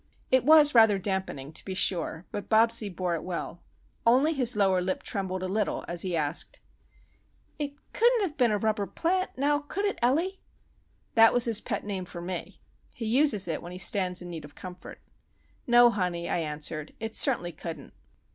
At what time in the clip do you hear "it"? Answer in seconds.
0.31-0.43, 3.13-3.21, 7.59-7.75, 9.85-9.99, 13.47-13.61, 16.99-17.13